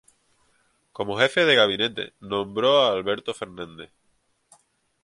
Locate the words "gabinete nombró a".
1.53-2.91